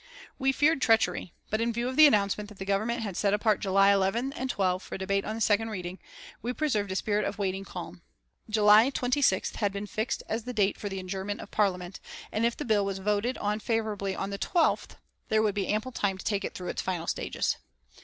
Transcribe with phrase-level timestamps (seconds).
[0.39, 3.59] We feared treachery, but in view of the announcement that the Government had set apart
[3.59, 5.99] July 11 and 12 for debate on the second reading,
[6.41, 8.01] we preserved a spirit of waiting calm.
[8.49, 11.99] July 26th had been fixed as the day for the adjournment of Parliament,
[12.31, 14.95] and if the bill was voted on favourably on the 12th
[15.29, 17.57] there would be ample time to take it through its final stages.